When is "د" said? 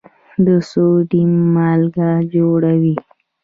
0.45-0.47